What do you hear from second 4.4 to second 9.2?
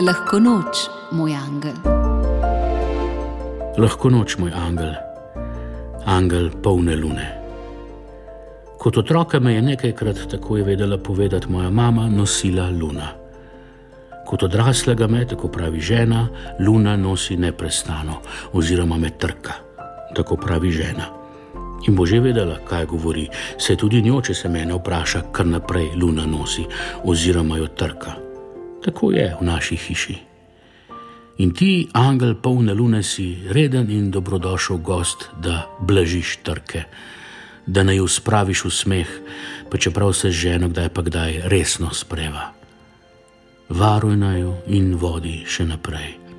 moj angel, angel polne lune. Kot